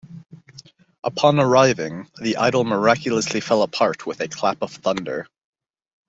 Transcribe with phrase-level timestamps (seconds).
[1.03, 5.27] Upon arriving, the idol miraculously fell apart with a clap of thunder.